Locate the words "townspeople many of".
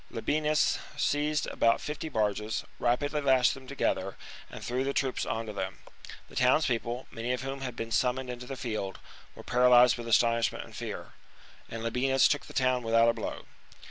6.35-7.43